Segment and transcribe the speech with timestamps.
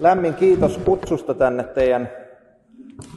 [0.00, 2.08] Lämmin kiitos kutsusta tänne teidän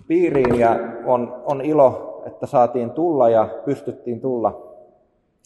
[0.07, 4.75] piiriin ja on, on ilo, että saatiin tulla ja pystyttiin tulla.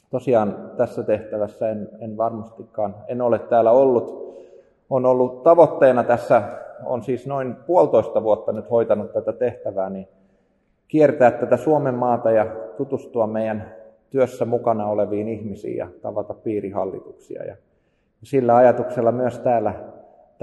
[0.10, 4.24] Tosiaan tässä tehtävässä en, en varmastikaan, en ole täällä ollut.
[4.90, 6.42] On ollut tavoitteena tässä,
[6.86, 10.08] on siis noin puolitoista vuotta nyt hoitanut tätä tehtävää, niin
[10.88, 12.46] kiertää tätä Suomen maata ja
[12.78, 13.76] tutustua meidän
[14.10, 17.44] työssä mukana oleviin ihmisiin ja tavata piirihallituksia.
[17.44, 17.56] Ja
[18.24, 19.74] sillä ajatuksella myös täällä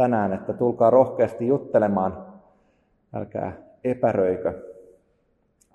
[0.01, 2.27] tänään, että tulkaa rohkeasti juttelemaan,
[3.15, 3.53] älkää
[3.85, 4.63] epäröikö.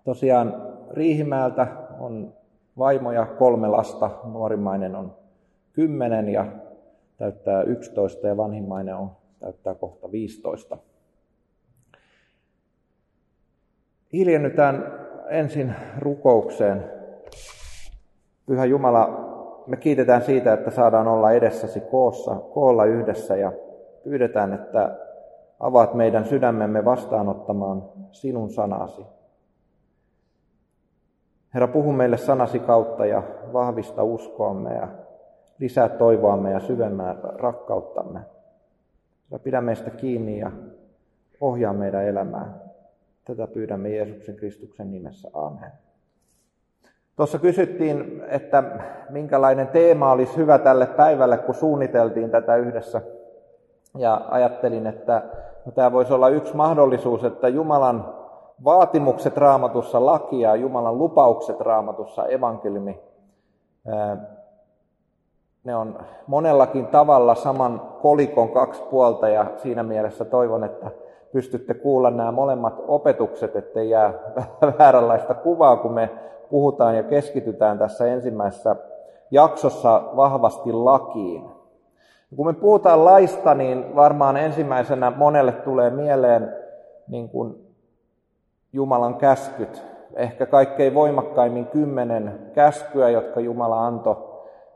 [0.04, 0.54] Tosiaan
[0.92, 1.68] Riihimäeltä
[2.00, 2.34] on
[2.78, 5.16] vaimo ja kolme lasta, nuorimmainen on
[5.74, 6.46] kymmenen ja
[7.18, 10.78] täyttää 11 ja vanhimmainen on täyttää kohta 15.
[14.14, 14.94] Hiljennytään
[15.30, 16.84] ensin rukoukseen.
[18.46, 19.08] Pyhä Jumala,
[19.68, 23.52] me kiitetään siitä, että saadaan olla edessäsi koossa, koolla yhdessä ja
[24.06, 24.98] pyydetään, että
[25.60, 29.06] avaat meidän sydämemme vastaanottamaan sinun sanasi.
[31.54, 34.88] Herra, puhu meille sanasi kautta ja vahvista uskoamme ja
[35.60, 38.20] lisää toivoamme ja syvemmää rakkauttamme.
[39.32, 40.52] Herra, pidä meistä kiinni ja
[41.42, 42.54] ohjaa meidän elämää.
[43.26, 45.30] Tätä pyydämme Jeesuksen Kristuksen nimessä.
[45.34, 45.72] Amen.
[47.16, 48.64] Tuossa kysyttiin, että
[49.10, 53.02] minkälainen teema olisi hyvä tälle päivälle, kun suunniteltiin tätä yhdessä
[53.98, 55.22] ja ajattelin, että
[55.66, 58.14] no, tämä voisi olla yksi mahdollisuus, että Jumalan
[58.64, 63.00] vaatimukset raamatussa laki ja Jumalan lupaukset raamatussa evankeliumi,
[65.64, 70.92] ne on monellakin tavalla saman kolikon kaksi puolta ja siinä mielessä toivon, että
[71.32, 74.14] pystytte kuulla nämä molemmat opetukset, ettei jää
[74.80, 76.10] vääränlaista kuvaa, kun me
[76.50, 78.76] puhutaan ja keskitytään tässä ensimmäisessä
[79.32, 81.55] jaksossa vahvasti lakiin.
[82.36, 86.56] Kun me puhutaan laista, niin varmaan ensimmäisenä monelle tulee mieleen
[87.08, 87.56] niin kuin
[88.74, 89.84] Jumalan käskyt.
[90.16, 94.16] Ehkä kaikkein voimakkaimmin kymmenen käskyä, jotka Jumala antoi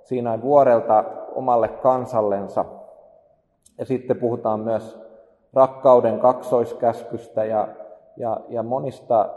[0.03, 1.03] siinä vuorelta
[1.35, 2.65] omalle kansallensa.
[3.77, 5.01] Ja sitten puhutaan myös
[5.53, 7.67] rakkauden kaksoiskäskystä ja,
[8.17, 9.29] ja, ja monista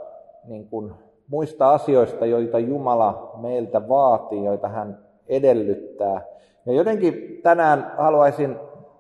[0.45, 0.93] niin kuin,
[1.29, 4.99] muista asioista, joita Jumala meiltä vaatii, joita hän
[5.29, 6.23] edellyttää.
[6.67, 8.57] Ja jotenkin tänään haluaisin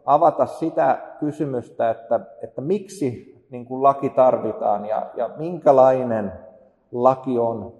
[0.06, 6.32] avata sitä kysymystä, että, että miksi niin kuin laki tarvitaan ja, ja minkälainen
[6.92, 7.72] laki on.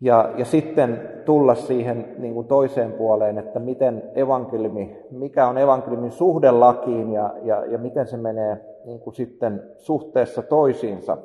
[0.00, 6.10] Ja, ja sitten tulla siihen niin kuin toiseen puoleen, että miten evankeliumi, mikä on evankeliumin
[6.10, 11.16] suhde lakiin ja, ja, ja miten se menee niin kuin sitten suhteessa toisiinsa.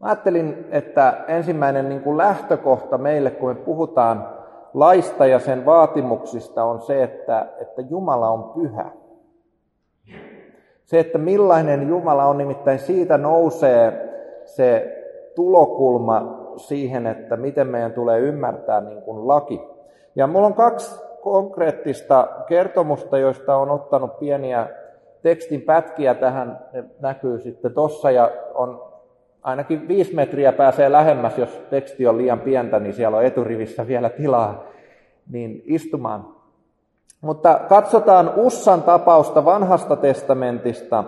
[0.00, 4.37] Mä ajattelin, että ensimmäinen niin kuin lähtökohta meille, kun me puhutaan
[4.74, 8.90] laista ja sen vaatimuksista on se, että, että Jumala on pyhä.
[10.84, 14.08] Se, että millainen Jumala on, nimittäin siitä nousee
[14.44, 14.94] se
[15.34, 19.60] tulokulma siihen, että miten meidän tulee ymmärtää niin kuin laki.
[20.14, 24.68] Ja mulla on kaksi konkreettista kertomusta, joista on ottanut pieniä
[25.22, 28.87] tekstin pätkiä tähän, ne näkyy sitten tossa ja on
[29.42, 34.08] ainakin viisi metriä pääsee lähemmäs, jos teksti on liian pientä, niin siellä on eturivissä vielä
[34.08, 34.64] tilaa
[35.30, 36.28] niin istumaan.
[37.20, 41.04] Mutta katsotaan Ussan tapausta vanhasta testamentista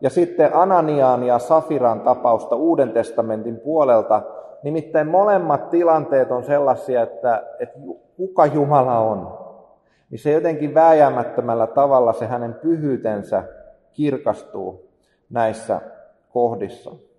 [0.00, 4.22] ja sitten Ananiaan ja Safiran tapausta Uuden testamentin puolelta.
[4.62, 7.78] Nimittäin molemmat tilanteet on sellaisia, että, että
[8.16, 9.38] kuka Jumala on.
[10.10, 13.42] Niin se jotenkin vääjäämättömällä tavalla se hänen pyhyytensä
[13.92, 14.88] kirkastuu
[15.30, 15.80] näissä
[16.32, 17.09] kohdissa.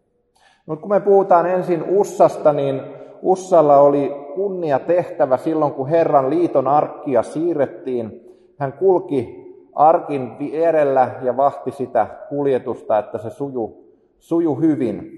[0.72, 2.82] Mutta kun me puhutaan ensin Ussasta, niin
[3.22, 8.32] Ussalla oli kunnia tehtävä silloin, kun Herran liiton arkkia siirrettiin.
[8.60, 9.42] Hän kulki
[9.74, 13.86] arkin vierellä ja vahti sitä kuljetusta, että se suju,
[14.20, 15.12] suju hyvin.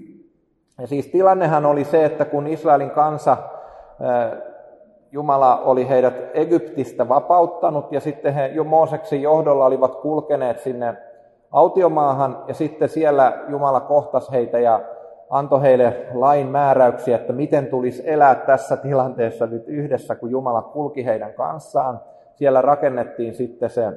[0.80, 3.36] Ja siis tilannehan oli se, että kun Israelin kansa,
[5.12, 10.96] Jumala oli heidät Egyptistä vapauttanut ja sitten he jo Mooseksen johdolla olivat kulkeneet sinne
[11.50, 14.80] autiomaahan ja sitten siellä Jumala kohtasi heitä ja
[15.34, 21.04] antoi heille lain määräyksiä, että miten tulisi elää tässä tilanteessa nyt yhdessä, kun Jumala kulki
[21.04, 22.00] heidän kanssaan.
[22.34, 23.92] Siellä rakennettiin sitten se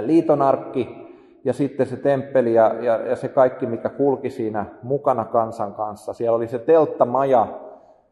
[0.00, 1.10] liitonarkki
[1.44, 6.12] ja sitten se temppeli ja, ja, ja se kaikki, mikä kulki siinä mukana kansan kanssa.
[6.12, 7.46] Siellä oli se telttamaja,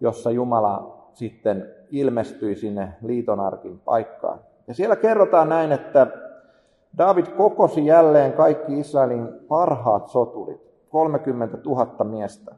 [0.00, 4.38] jossa Jumala sitten ilmestyi sinne liitonarkin paikkaan.
[4.66, 6.06] Ja siellä kerrotaan näin, että
[6.98, 10.67] David kokosi jälleen kaikki Israelin parhaat soturit.
[10.90, 12.54] 30 000 miestä.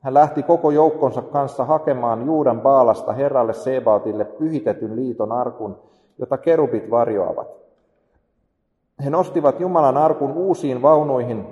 [0.00, 5.78] Hän lähti koko joukkonsa kanssa hakemaan Juudan Baalasta herralle Sebaatille pyhitetyn liiton arkun,
[6.18, 7.48] jota kerubit varjoavat.
[9.04, 11.46] he nostivat Jumalan arkun uusiin vaunuihin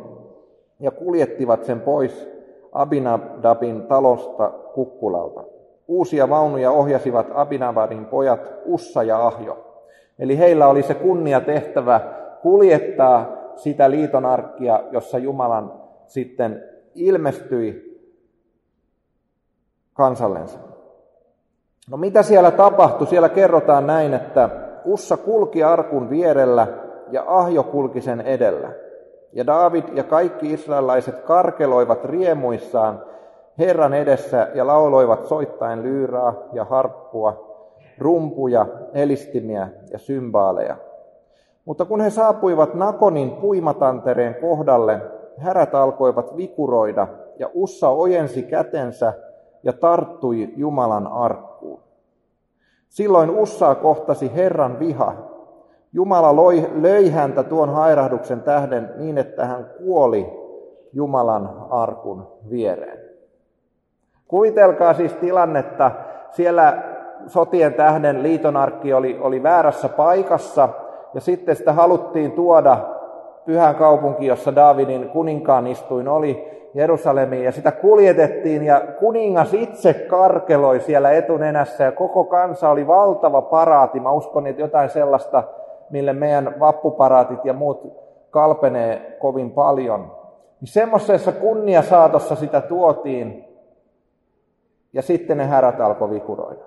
[0.80, 2.28] ja kuljettivat sen pois
[2.72, 5.44] Abinadabin talosta kukkulalta.
[5.88, 9.58] Uusia vaunuja ohjasivat Abinadabin pojat Ussa ja Ahjo.
[10.18, 12.00] Eli heillä oli se kunnia tehtävä
[12.42, 13.26] kuljettaa
[13.56, 15.81] sitä liitonarkkia, jossa Jumalan
[16.12, 16.64] sitten
[16.94, 17.98] ilmestyi
[19.94, 20.58] kansallensa.
[21.90, 23.06] No mitä siellä tapahtui?
[23.06, 24.50] Siellä kerrotaan näin, että
[24.84, 26.66] Ussa kulki arkun vierellä
[27.10, 28.72] ja Ahjo kulki sen edellä.
[29.32, 33.02] Ja David ja kaikki israelaiset karkeloivat riemuissaan
[33.58, 37.56] Herran edessä ja lauloivat soittaen lyyraa ja harppua,
[37.98, 40.76] rumpuja, elistimiä ja symbaaleja.
[41.64, 45.00] Mutta kun he saapuivat Nakonin puimatantereen kohdalle,
[45.42, 47.08] härät alkoivat vikuroida
[47.38, 49.12] ja Ussa ojensi kätensä
[49.62, 51.80] ja tarttui Jumalan arkkuun.
[52.88, 55.14] Silloin Ussaa kohtasi Herran viha.
[55.92, 60.26] Jumala loi, löi häntä tuon hairahduksen tähden niin, että hän kuoli
[60.92, 62.98] Jumalan arkun viereen.
[64.28, 65.90] Kuvitelkaa siis tilannetta,
[66.30, 66.82] siellä
[67.26, 70.68] sotien tähden liitonarkki oli, oli väärässä paikassa
[71.14, 72.78] ja sitten sitä haluttiin tuoda
[73.44, 80.80] pyhän kaupunki, jossa Daavidin kuninkaan istuin oli, Jerusalemiin ja sitä kuljetettiin ja kuningas itse karkeloi
[80.80, 84.00] siellä etunenässä ja koko kansa oli valtava paraati.
[84.00, 85.42] Mä uskon, että jotain sellaista,
[85.90, 87.92] mille meidän vappuparaatit ja muut
[88.30, 90.00] kalpenee kovin paljon.
[90.60, 93.44] Niin semmoisessa kunniasaatossa sitä tuotiin
[94.92, 96.64] ja sitten ne härät alkoi vikuroida.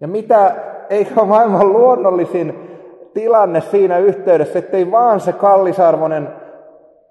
[0.00, 0.54] Ja mitä,
[0.90, 2.71] eikö maailman luonnollisin
[3.14, 6.28] tilanne siinä yhteydessä, ettei vaan se kallisarvoinen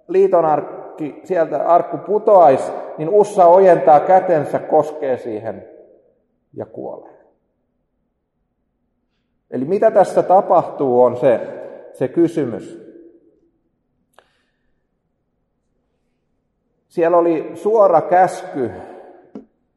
[0.08, 5.70] liitonarkki, sieltä arkku putoaisi, niin Ussa ojentaa kätensä, koskee siihen
[6.54, 7.22] ja kuolee.
[9.52, 11.40] Eli mitä tässä tapahtuu on se,
[11.94, 12.82] se kysymys.
[16.88, 18.72] Siellä oli suora käsky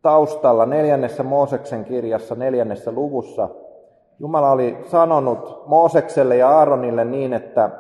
[0.03, 3.49] taustalla neljännessä Mooseksen kirjassa, neljännessä luvussa.
[4.19, 7.71] Jumala oli sanonut Moosekselle ja Aaronille niin, että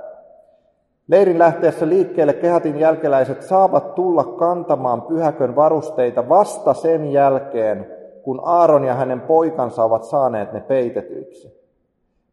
[1.09, 7.87] leirin lähteessä liikkeelle kehatin jälkeläiset saavat tulla kantamaan pyhäkön varusteita vasta sen jälkeen,
[8.23, 11.65] kun Aaron ja hänen poikansa ovat saaneet ne peitetyiksi.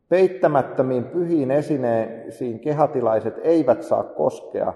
[0.09, 4.74] Peittämättömiin pyhiin esineisiin kehatilaiset eivät saa koskea,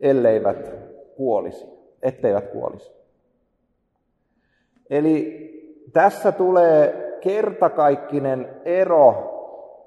[0.00, 0.70] elleivät
[1.16, 1.66] kuolisi,
[2.02, 2.92] etteivät kuolisi.
[4.90, 5.40] Eli
[5.92, 9.36] tässä tulee kertakaikkinen ero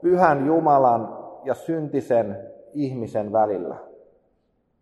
[0.02, 2.38] pyhän Jumalan ja syntisen
[2.74, 3.76] ihmisen välillä.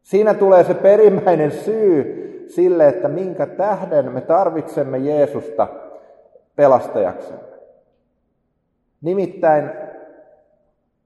[0.01, 5.67] Siinä tulee se perimmäinen syy sille, että minkä tähden me tarvitsemme Jeesusta
[6.55, 7.51] pelastajaksemme.
[9.01, 9.71] Nimittäin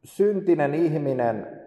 [0.04, 1.62] syntinen ihminen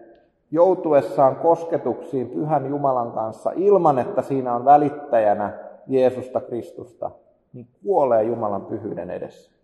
[0.51, 5.53] joutuessaan kosketuksiin pyhän Jumalan kanssa ilman, että siinä on välittäjänä
[5.87, 7.11] Jeesusta Kristusta,
[7.53, 9.58] niin kuolee Jumalan pyhyyden edessä.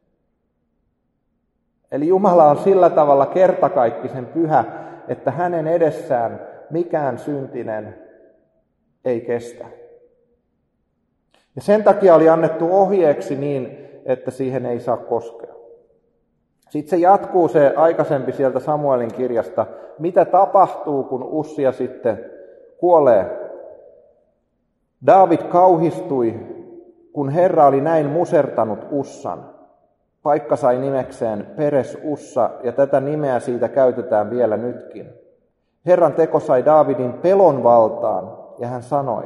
[1.95, 4.63] Eli Jumala on sillä tavalla kertakaikkisen pyhä,
[5.07, 7.95] että hänen edessään mikään syntinen
[9.06, 9.65] ei kestä.
[11.56, 15.56] Ja sen takia oli annettu ohjeeksi niin, että siihen ei saa koskea.
[16.69, 19.65] Sitten se jatkuu se aikaisempi sieltä Samuelin kirjasta,
[20.00, 22.31] mitä tapahtuu, kun Ussia sitten
[22.77, 23.25] kuolee.
[25.05, 26.34] David kauhistui,
[27.13, 29.54] kun Herra oli näin musertanut Ussan.
[30.25, 35.13] Paikka sai nimekseen Peres Ussa, ja tätä nimeä siitä käytetään vielä nytkin.
[35.86, 39.24] Herran teko sai Davidin pelon valtaan, ja hän sanoi,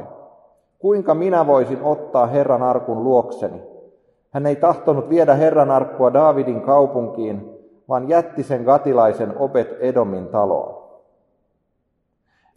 [0.78, 3.62] kuinka minä voisin ottaa Herran arkun luokseni?
[4.30, 10.82] Hän ei tahtonut viedä Herran arkkua Daavidin kaupunkiin, vaan jätti sen gatilaisen Obed Edomin taloon.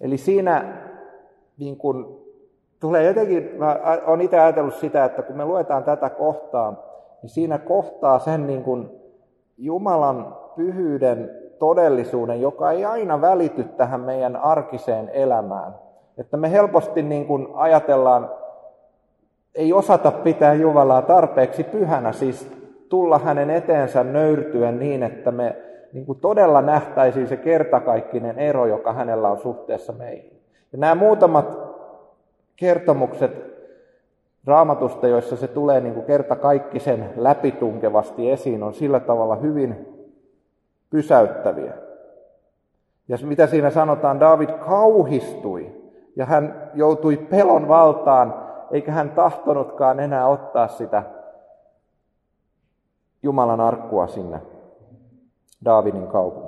[0.02, 0.78] Eli siinä
[1.58, 2.22] niin kun,
[2.80, 6.93] tulee jotenkin, mä olen itse ajatellut sitä, että kun me luetaan tätä kohtaa,
[7.24, 8.92] niin siinä kohtaa sen niin kun
[9.58, 15.75] Jumalan pyhyyden todellisuuden, joka ei aina välity tähän meidän arkiseen elämään.
[16.18, 18.30] Että me helposti niin kun ajatellaan,
[19.56, 22.51] ei osata pitää Jumalaa tarpeeksi pyhänä, siis
[22.89, 25.56] tulla hänen eteensä nöyrtyen niin, että me
[25.94, 30.42] niin kuin todella nähtäisiin se kertakaikkinen ero, joka hänellä on suhteessa meihin.
[30.72, 31.60] Ja nämä muutamat
[32.56, 33.53] kertomukset
[34.46, 39.88] raamatusta, joissa se tulee niin kuin kertakaikkisen läpitunkevasti esiin, on sillä tavalla hyvin
[40.90, 41.74] pysäyttäviä.
[43.08, 45.72] Ja mitä siinä sanotaan, David kauhistui
[46.16, 51.04] ja hän joutui pelon valtaan eikä hän tahtonutkaan enää ottaa sitä
[53.24, 54.42] Jumalan arkkua sinne
[55.66, 56.43] Daavidin kaupunkiin.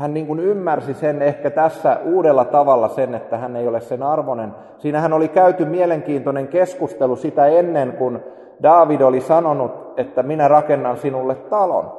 [0.00, 4.02] Hän niin kuin ymmärsi sen ehkä tässä uudella tavalla sen, että hän ei ole sen
[4.02, 4.54] arvoinen.
[4.78, 8.20] Siinähän oli käyty mielenkiintoinen keskustelu sitä ennen, kun
[8.62, 11.92] Daavid oli sanonut, että minä rakennan sinulle talon.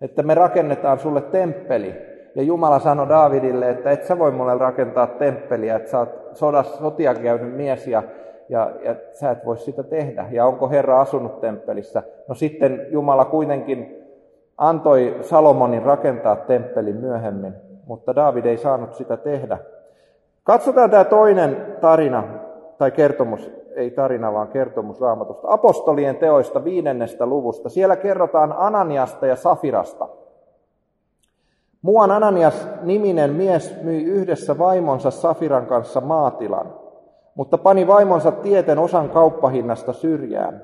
[0.00, 1.94] Että me rakennetaan sulle temppeli.
[2.34, 6.78] Ja Jumala sanoi Daavidille, että et sä voi mulle rakentaa temppeliä, että sä oot sodassa,
[6.78, 8.02] sotia käynyt mies ja,
[8.48, 10.26] ja, ja sä et voi sitä tehdä.
[10.30, 12.02] Ja onko Herra asunut temppelissä?
[12.28, 13.97] No sitten Jumala kuitenkin
[14.58, 17.54] antoi Salomonin rakentaa temppelin myöhemmin,
[17.86, 19.58] mutta Daavid ei saanut sitä tehdä.
[20.44, 22.24] Katsotaan tämä toinen tarina
[22.78, 27.68] tai kertomus, ei tarina vaan kertomus raamatusta, apostolien teoista viidennestä luvusta.
[27.68, 30.08] Siellä kerrotaan Ananiasta ja Safirasta.
[31.82, 36.74] Muuan Ananias niminen mies myi yhdessä vaimonsa Safiran kanssa maatilan,
[37.34, 40.62] mutta pani vaimonsa tieten osan kauppahinnasta syrjään.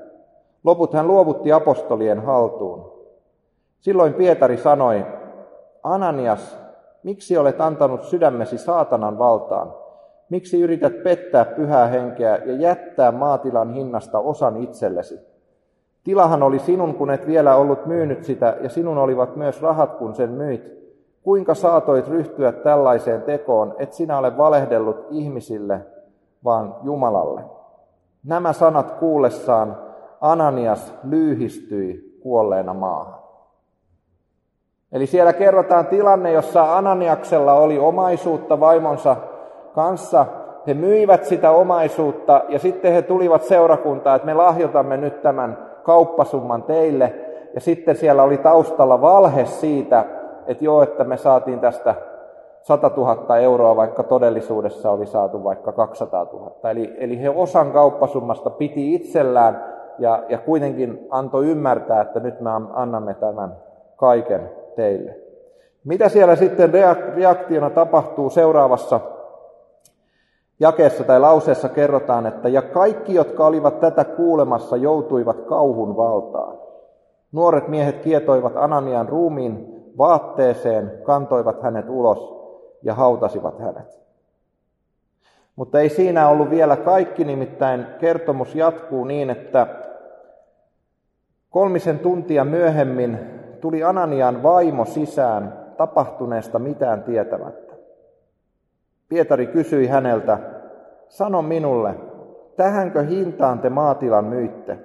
[0.63, 2.94] Loput hän luovutti apostolien haltuun.
[3.85, 5.05] Silloin Pietari sanoi,
[5.83, 6.59] Ananias,
[7.03, 9.73] miksi olet antanut sydämesi saatanan valtaan?
[10.29, 15.19] Miksi yrität pettää pyhää henkeä ja jättää maatilan hinnasta osan itsellesi?
[16.03, 20.15] Tilahan oli sinun, kun et vielä ollut myynyt sitä, ja sinun olivat myös rahat, kun
[20.15, 20.73] sen myit.
[21.23, 25.81] Kuinka saatoit ryhtyä tällaiseen tekoon, et sinä ole valehdellut ihmisille,
[26.43, 27.41] vaan Jumalalle?
[28.23, 29.77] Nämä sanat kuullessaan
[30.21, 33.24] Ananias lyyhistyi kuolleena maahan.
[34.95, 39.15] Eli siellä kerrotaan tilanne, jossa Ananiaksella oli omaisuutta vaimonsa
[39.73, 40.25] kanssa.
[40.67, 46.63] He myivät sitä omaisuutta ja sitten he tulivat seurakuntaan, että me lahjoitamme nyt tämän kauppasumman
[46.63, 47.13] teille.
[47.53, 50.05] Ja sitten siellä oli taustalla valhe siitä,
[50.47, 51.95] että joo, että me saatiin tästä
[52.61, 56.69] 100 000 euroa, vaikka todellisuudessa oli saatu vaikka 200 000.
[56.69, 59.63] Eli, eli he osan kauppasummasta piti itsellään
[59.99, 63.55] ja, ja kuitenkin antoi ymmärtää, että nyt me annamme tämän
[63.95, 65.19] kaiken teille.
[65.83, 66.71] Mitä siellä sitten
[67.15, 68.99] reaktiona tapahtuu seuraavassa
[70.59, 76.57] jakeessa tai lauseessa kerrotaan, että ja kaikki, jotka olivat tätä kuulemassa, joutuivat kauhun valtaan.
[77.31, 82.35] Nuoret miehet kietoivat Ananian ruumiin vaatteeseen, kantoivat hänet ulos
[82.83, 83.99] ja hautasivat hänet.
[85.55, 89.67] Mutta ei siinä ollut vielä kaikki, nimittäin kertomus jatkuu niin, että
[91.49, 93.19] kolmisen tuntia myöhemmin
[93.61, 97.73] tuli Ananian vaimo sisään tapahtuneesta mitään tietämättä.
[99.09, 100.37] Pietari kysyi häneltä,
[101.07, 101.95] sano minulle,
[102.55, 104.79] tähänkö hintaan te maatilan myitte?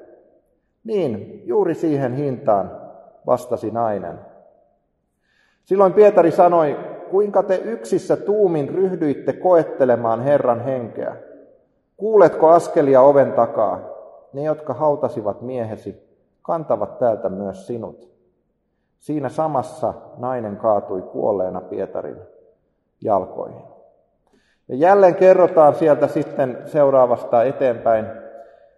[0.85, 2.81] Niin, juuri siihen hintaan,
[3.27, 4.19] vastasi nainen.
[5.65, 6.77] Silloin Pietari sanoi,
[7.11, 11.17] kuinka te yksissä tuumin ryhdyitte koettelemaan Herran henkeä?
[11.97, 13.81] Kuuletko askelia oven takaa?
[14.33, 16.03] Ne, jotka hautasivat miehesi,
[16.43, 18.10] kantavat täältä myös sinut.
[19.01, 22.17] Siinä samassa nainen kaatui kuolleena Pietarin
[23.01, 23.63] jalkoihin.
[24.69, 28.07] Ja jälleen kerrotaan sieltä sitten seuraavasta eteenpäin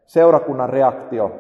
[0.07, 1.31] seurakunnan reaktio.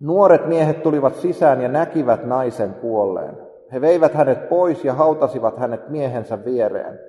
[0.00, 3.38] Nuoret miehet tulivat sisään ja näkivät naisen kuolleen.
[3.72, 7.00] He veivät hänet pois ja hautasivat hänet miehensä viereen.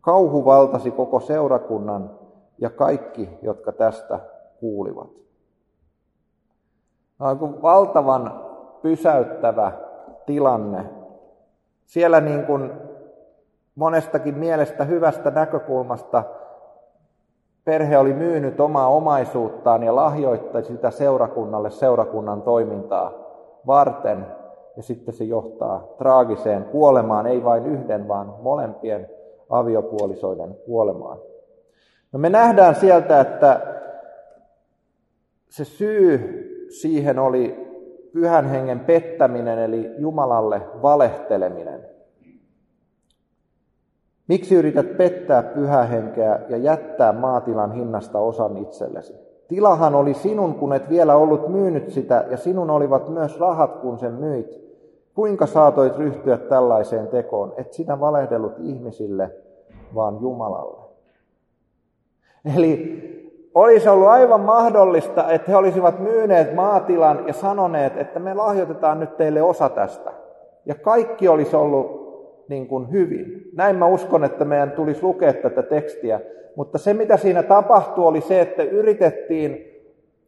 [0.00, 2.10] Kauhu valtasi koko seurakunnan
[2.58, 4.20] ja kaikki, jotka tästä
[4.60, 5.10] kuulivat.
[7.20, 8.53] On valtavan
[8.84, 9.72] pysäyttävä
[10.26, 10.84] tilanne.
[11.84, 12.72] Siellä niin kuin
[13.74, 16.22] monestakin mielestä hyvästä näkökulmasta
[17.64, 23.12] perhe oli myynyt omaa omaisuuttaan ja lahjoitti sitä seurakunnalle seurakunnan toimintaa
[23.66, 24.26] varten.
[24.76, 29.10] Ja sitten se johtaa traagiseen kuolemaan, ei vain yhden, vaan molempien
[29.50, 31.18] aviopuolisoiden kuolemaan.
[32.12, 33.60] No me nähdään sieltä, että
[35.48, 36.20] se syy
[36.80, 37.63] siihen oli
[38.14, 41.80] pyhän hengen pettäminen, eli Jumalalle valehteleminen.
[44.28, 49.14] Miksi yrität pettää pyhää henkeä ja jättää maatilan hinnasta osan itsellesi?
[49.48, 53.98] Tilahan oli sinun, kun et vielä ollut myynyt sitä, ja sinun olivat myös rahat, kun
[53.98, 54.64] sen myit.
[55.14, 57.52] Kuinka saatoit ryhtyä tällaiseen tekoon?
[57.56, 59.30] Et sinä valehdellut ihmisille,
[59.94, 60.84] vaan Jumalalle.
[62.56, 63.23] Eli
[63.54, 69.16] olisi ollut aivan mahdollista, että he olisivat myyneet maatilan ja sanoneet, että me lahjoitetaan nyt
[69.16, 70.12] teille osa tästä.
[70.66, 72.04] Ja kaikki olisi ollut
[72.48, 73.50] niin kuin hyvin.
[73.56, 76.20] Näin mä uskon, että meidän tulisi lukea tätä tekstiä.
[76.56, 79.70] Mutta se, mitä siinä tapahtui, oli se, että yritettiin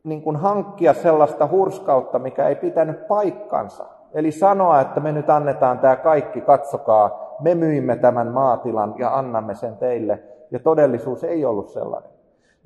[0.04, 3.86] niin kuin hankkia sellaista hurskautta, mikä ei pitänyt paikkansa.
[4.14, 9.54] Eli sanoa, että me nyt annetaan tämä kaikki, katsokaa, me myimme tämän maatilan ja annamme
[9.54, 10.18] sen teille.
[10.50, 12.15] Ja todellisuus ei ollut sellainen.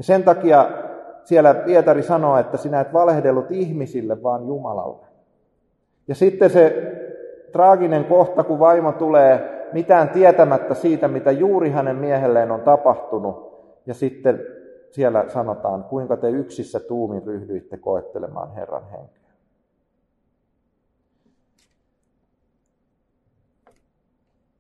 [0.00, 0.71] Ja sen takia
[1.25, 5.07] siellä Pietari sanoo, että sinä et valehdellut ihmisille, vaan Jumalalle.
[6.09, 6.92] Ja sitten se
[7.52, 13.61] traaginen kohta, kun vaimo tulee mitään tietämättä siitä, mitä juuri hänen miehelleen on tapahtunut.
[13.87, 14.40] Ja sitten
[14.90, 19.30] siellä sanotaan, kuinka te yksissä tuumin ryhdyitte koettelemaan Herran henkeä.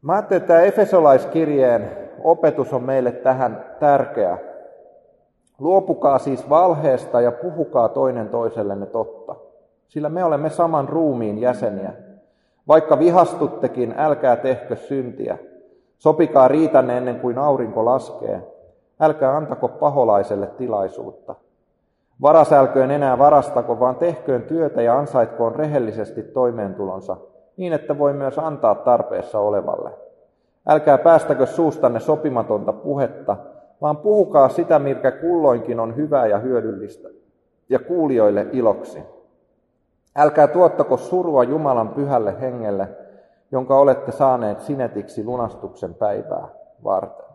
[0.02, 1.90] Mä ajattelin, että tämä Efesolaiskirjeen
[2.24, 4.49] opetus on meille tähän tärkeä.
[5.60, 9.34] Luopukaa siis valheesta ja puhukaa toinen toisellenne totta,
[9.88, 11.92] sillä me olemme saman ruumiin jäseniä.
[12.68, 15.38] Vaikka vihastuttekin, älkää tehkö syntiä.
[15.98, 18.42] Sopikaa riitänne ennen kuin aurinko laskee.
[19.00, 21.34] Älkää antako paholaiselle tilaisuutta.
[22.22, 27.16] Varasälköön enää varastako, vaan tehköön työtä ja ansaitkoon rehellisesti toimeentulonsa,
[27.56, 29.90] niin että voi myös antaa tarpeessa olevalle.
[30.68, 33.36] Älkää päästäkö suustanne sopimatonta puhetta,
[33.82, 37.08] vaan puhukaa sitä, mikä kulloinkin on hyvää ja hyödyllistä,
[37.68, 39.02] ja kuulijoille iloksi.
[40.16, 42.88] Älkää tuottako surua Jumalan pyhälle hengelle,
[43.52, 46.48] jonka olette saaneet sinetiksi lunastuksen päivää
[46.84, 47.26] varten.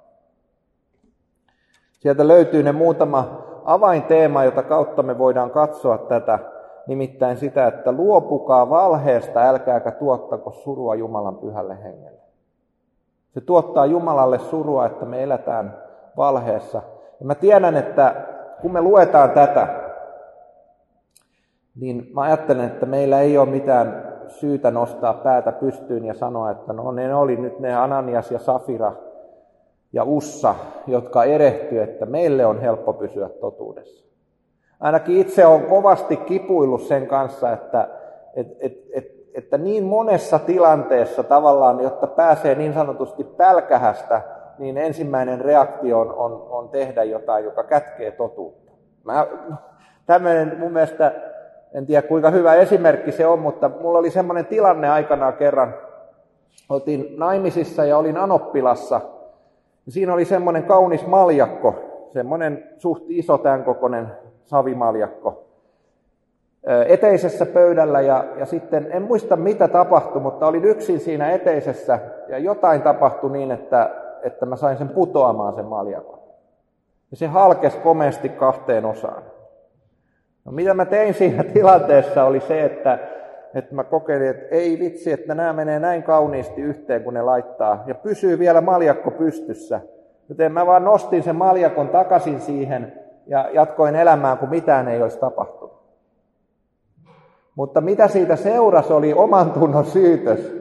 [2.00, 6.40] Sieltä löytyy ne muutama avainteema, jota kautta me voidaan katsoa tätä,
[6.88, 12.22] nimittäin sitä, että luopukaa valheesta, älkääkä tuottako surua Jumalan pyhälle hengelle.
[13.34, 15.85] Se tuottaa Jumalalle surua, että me eletään
[16.18, 16.82] valheessa.
[17.20, 18.16] Ja mä tiedän, että
[18.62, 19.68] kun me luetaan tätä,
[21.76, 26.74] niin mä ajattelen, että meillä ei ole mitään syytä nostaa päätä pystyyn ja sanoa, että
[26.74, 28.94] no ne oli nyt ne Ananias ja Safira
[29.94, 30.56] ja Ussa,
[30.88, 34.06] jotka erehtyy, että meille on helppo pysyä totuudessa.
[34.80, 37.90] Ainakin itse on kovasti kipuillut sen kanssa, että,
[38.36, 44.22] et, et, et, että niin monessa tilanteessa tavallaan, jotta pääsee niin sanotusti pälkähästä,
[44.58, 48.72] niin ensimmäinen reaktio on, on, on tehdä jotain, joka kätkee totuutta.
[49.04, 49.28] Mä,
[50.06, 51.12] tämmöinen mun mielestä,
[51.74, 55.74] en tiedä kuinka hyvä esimerkki se on, mutta mulla oli semmoinen tilanne aikanaan kerran.
[56.70, 59.02] Oltiin naimisissa ja olin Anoppilassa.
[59.88, 61.76] Siinä oli semmoinen kaunis maljakko,
[62.14, 64.12] semmoinen suht iso tämän kokoinen
[64.44, 65.46] savimaljakko
[66.88, 72.38] eteisessä pöydällä ja, ja sitten en muista mitä tapahtui, mutta olin yksin siinä eteisessä ja
[72.38, 73.90] jotain tapahtui niin, että,
[74.26, 76.20] että mä sain sen putoamaan sen maljakon.
[77.12, 79.24] Ja se halkesi komeasti kahteen osaan.
[80.46, 83.00] No mitä mä tein siinä tilanteessa oli se, että,
[83.54, 87.84] että mä kokeilin, että ei vitsi, että nämä menee näin kauniisti yhteen, kun ne laittaa.
[87.88, 89.82] Ja pysyy vielä maljakko pystyssä.
[90.30, 92.94] Joten mä vaan nostin sen maljakon takaisin siihen
[93.28, 95.76] ja jatkoin elämään, kun mitään ei olisi tapahtunut.
[97.56, 100.56] Mutta mitä siitä seurasi oli oman tunnon syytös.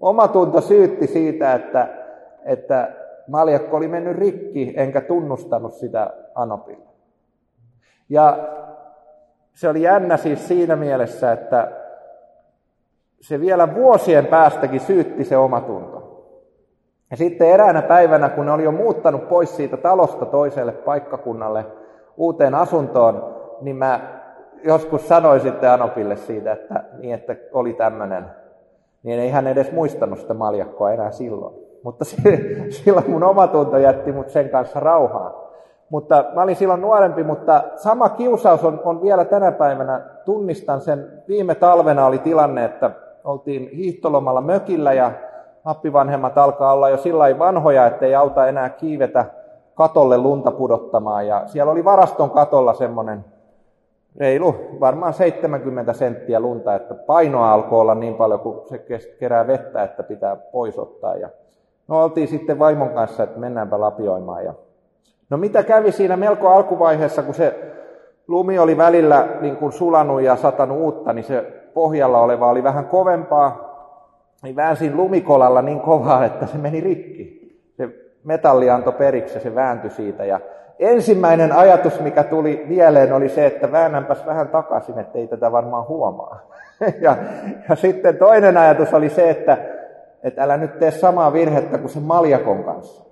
[0.00, 1.88] Oma tunto syytti siitä, että,
[2.44, 2.88] että
[3.28, 6.90] maljakko oli mennyt rikki, enkä tunnustanut sitä Anopilla.
[8.08, 8.38] Ja
[9.54, 11.72] se oli jännä siis siinä mielessä, että
[13.20, 16.10] se vielä vuosien päästäkin syytti se oma tunto.
[17.10, 21.66] Ja sitten eräänä päivänä, kun ne oli jo muuttanut pois siitä talosta toiselle paikkakunnalle
[22.16, 24.20] uuteen asuntoon, niin mä
[24.64, 28.24] joskus sanoi sitten Anopille siitä, että, niin, että oli tämmöinen,
[29.02, 31.69] niin ei hän edes muistanut sitä maljakkoa enää silloin.
[31.84, 32.04] Mutta
[32.84, 35.32] silloin mun omatunto jätti mut sen kanssa rauhaan.
[35.90, 40.00] Mutta mä olin silloin nuorempi, mutta sama kiusaus on, on vielä tänä päivänä.
[40.24, 41.22] Tunnistan sen.
[41.28, 42.90] Viime talvena oli tilanne, että
[43.24, 45.12] oltiin hiihtolomalla mökillä ja
[45.64, 49.24] appivanhemmat alkaa olla jo sillä vanhoja, että ei auta enää kiivetä
[49.74, 51.26] katolle lunta pudottamaan.
[51.26, 53.24] Ja siellä oli varaston katolla semmoinen
[54.16, 58.78] reilu, varmaan 70 senttiä lunta, että painoa alkoi olla niin paljon, kun se
[59.18, 61.16] kerää vettä, että pitää pois ottaa.
[61.16, 61.28] Ja
[61.90, 64.44] no oltiin sitten vaimon kanssa, että mennäänpä lapioimaan.
[64.44, 64.54] Ja
[65.30, 67.72] no mitä kävi siinä melko alkuvaiheessa, kun se
[68.28, 71.42] lumi oli välillä niin kuin sulanut ja satanut uutta, niin se
[71.74, 73.70] pohjalla oleva oli vähän kovempaa.
[74.42, 77.40] Niin väänsin lumikolalla niin kovaa, että se meni rikki.
[77.76, 77.88] Se
[78.24, 80.24] metalli antoi periksi ja se vääntyi siitä.
[80.24, 80.40] Ja
[80.78, 85.88] ensimmäinen ajatus, mikä tuli mieleen, oli se, että väännänpäs vähän takaisin, että ei tätä varmaan
[85.88, 86.40] huomaa.
[87.00, 87.16] ja,
[87.68, 89.58] ja sitten toinen ajatus oli se, että,
[90.22, 93.04] että älä nyt tee samaa virhettä kuin sen maljakon kanssa.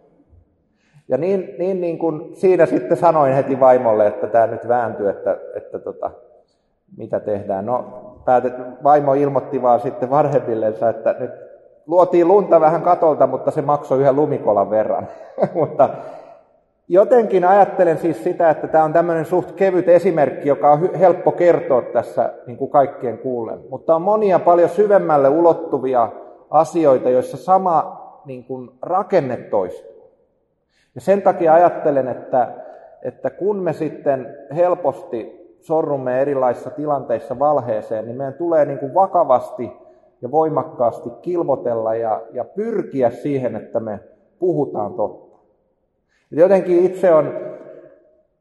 [1.09, 5.37] Ja niin, niin, niin kuin siinä sitten sanoin heti vaimolle, että tämä nyt vääntyy, että,
[5.57, 6.11] että tota,
[6.97, 7.67] mitä tehdään.
[7.67, 7.85] No,
[8.25, 11.31] päätet, vaimo ilmoitti vaan sitten vanhemmillensa, että nyt
[11.87, 15.09] luotiin lunta vähän katolta, mutta se maksoi yhden lumikolan verran.
[15.55, 15.89] mutta
[16.91, 21.83] Jotenkin ajattelen siis sitä, että tämä on tämmöinen suht kevyt esimerkki, joka on helppo kertoa
[21.83, 23.59] tässä niin kuin kaikkien kuullen.
[23.71, 26.09] Mutta on monia paljon syvemmälle ulottuvia
[26.51, 30.11] asioita, joissa sama niin kuin rakenne toistuu.
[30.95, 32.49] Ja sen takia ajattelen, että,
[33.03, 39.73] että kun me sitten helposti sorrumme erilaisissa tilanteissa valheeseen, niin meidän tulee niin kuin vakavasti
[40.23, 44.01] ja voimakkaasti kilvotella ja, ja pyrkiä siihen, että me
[44.39, 45.39] puhutaan totta.
[46.31, 47.35] Jotenkin itse on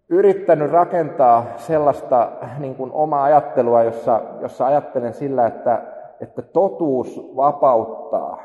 [0.09, 5.81] yrittänyt rakentaa sellaista niin kuin omaa ajattelua, jossa, jossa ajattelen sillä, että,
[6.21, 8.39] että totuus vapauttaa,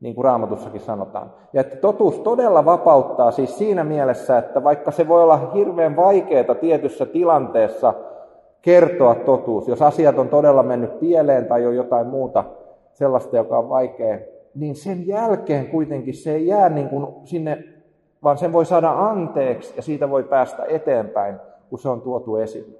[0.00, 1.32] niin kuin raamatussakin sanotaan.
[1.52, 6.54] Ja että totuus todella vapauttaa siis siinä mielessä, että vaikka se voi olla hirveän vaikeaa
[6.60, 7.94] tietyssä tilanteessa
[8.62, 12.44] kertoa totuus, jos asiat on todella mennyt pieleen tai on jotain muuta
[12.92, 14.18] sellaista, joka on vaikea,
[14.54, 17.64] niin sen jälkeen kuitenkin se ei jää niin kuin sinne
[18.22, 21.36] vaan sen voi saada anteeksi ja siitä voi päästä eteenpäin,
[21.70, 22.78] kun se on tuotu esille.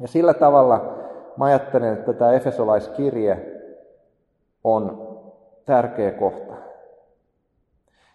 [0.00, 0.98] Ja sillä tavalla
[1.36, 3.62] mä ajattelen, että tämä Efesolaiskirje
[4.64, 5.08] on
[5.66, 6.54] tärkeä kohta.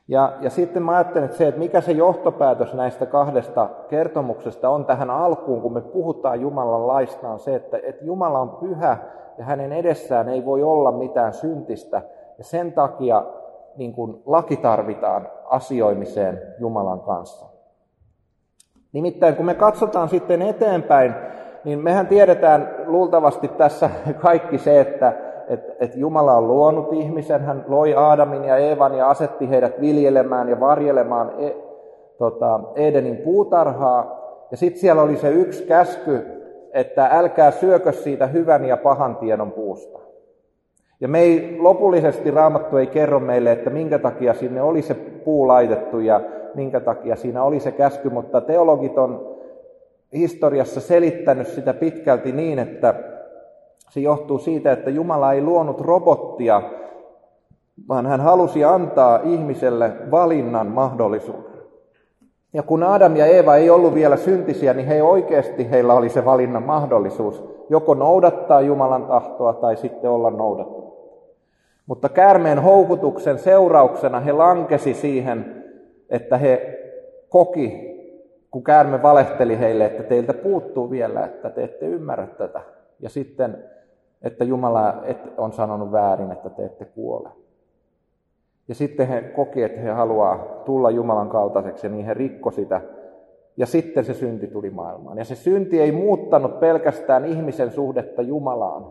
[0.08, 4.86] Ja, ja sitten mä ajattelen, että se, että mikä se johtopäätös näistä kahdesta kertomuksesta on
[4.86, 8.98] tähän alkuun, kun me puhutaan Jumalan laista, on se, että, että Jumala on pyhä
[9.38, 12.02] ja hänen edessään ei voi olla mitään syntistä.
[12.38, 13.26] Ja sen takia
[13.76, 17.46] niin kuin laki tarvitaan asioimiseen Jumalan kanssa.
[18.94, 21.16] Nimittäin kun me katsotaan sitten eteenpäin,
[21.64, 23.90] niin mehän tiedetään luultavasti tässä
[24.22, 25.14] kaikki se, että,
[25.48, 30.50] että, että Jumala on luonut ihmisen, hän loi Aadamin ja Eevan ja asetti heidät viljelemään
[30.50, 31.52] ja varjelemaan e,
[32.18, 34.22] tota, Edenin puutarhaa.
[34.52, 36.22] Ja sitten siellä oli se yksi käsky,
[36.74, 40.00] että älkää syökö siitä hyvän ja pahan tiedon puusta.
[41.02, 45.48] Ja me ei, lopullisesti Raamattu ei kerro meille, että minkä takia sinne oli se puu
[45.48, 46.22] laitettu ja
[46.56, 49.41] minkä takia siinä oli se käsky, mutta teologit on
[50.14, 52.94] historiassa selittänyt sitä pitkälti niin, että
[53.90, 56.62] se johtuu siitä, että Jumala ei luonut robottia,
[57.90, 61.52] vaan hän halusi antaa ihmiselle valinnan mahdollisuuden.
[62.54, 66.26] Ja kun Adam ja Eeva ei ollut vielä syntisiä, niin he oikeasti heillä oli se
[66.26, 70.92] valinnan mahdollisuus, joko noudattaa Jumalan tahtoa tai sitten olla noudattamatta.
[71.88, 75.64] Mutta käärmeen houkutuksen seurauksena he lankesi siihen,
[76.10, 76.80] että he
[77.30, 77.91] koki,
[78.52, 82.62] kun käärme valehteli heille, että teiltä puuttuu vielä, että te ette ymmärrä tätä.
[83.00, 83.64] Ja sitten,
[84.22, 85.04] että Jumala
[85.38, 87.30] on sanonut väärin, että te ette kuole.
[88.68, 92.82] Ja sitten he koki, että he haluaa tulla Jumalan kaltaiseksi, ja niin he rikko sitä.
[93.58, 95.18] Ja sitten se synti tuli maailmaan.
[95.18, 98.86] Ja se synti ei muuttanut pelkästään ihmisen suhdetta Jumalaan,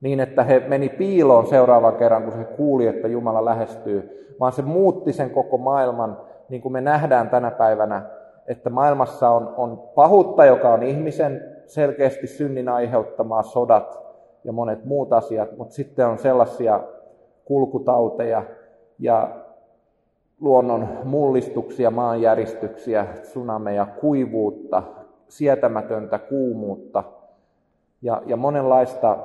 [0.00, 4.62] niin, että he meni piiloon seuraavan kerran, kun he kuuli, että Jumala lähestyy, vaan se
[4.62, 6.18] muutti sen koko maailman,
[6.48, 8.02] niin kuin me nähdään tänä päivänä,
[8.48, 14.04] että maailmassa on, on pahuutta, joka on ihmisen selkeästi synnin aiheuttamaa sodat
[14.44, 16.80] ja monet muut asiat, mutta sitten on sellaisia
[17.44, 18.42] kulkutauteja
[18.98, 19.28] ja
[20.40, 24.82] luonnon mullistuksia, maanjäristyksiä, tsunameja, kuivuutta,
[25.28, 27.04] sietämätöntä kuumuutta
[28.02, 29.18] ja, ja monenlaista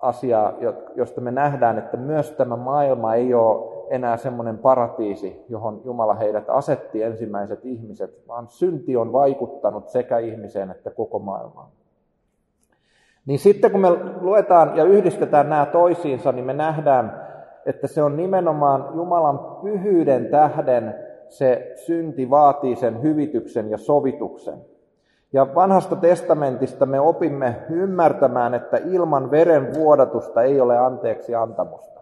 [0.00, 0.52] asiaa,
[0.94, 6.50] josta me nähdään, että myös tämä maailma ei ole enää semmoinen paratiisi, johon Jumala heidät
[6.50, 11.68] asetti ensimmäiset ihmiset, vaan synti on vaikuttanut sekä ihmiseen että koko maailmaan.
[13.26, 13.88] Niin sitten kun me
[14.20, 17.20] luetaan ja yhdistetään nämä toisiinsa, niin me nähdään,
[17.66, 20.94] että se on nimenomaan Jumalan pyhyyden tähden
[21.28, 24.58] se synti vaatii sen hyvityksen ja sovituksen.
[25.32, 32.01] Ja vanhasta testamentista me opimme ymmärtämään, että ilman veren vuodatusta ei ole anteeksi antamusta.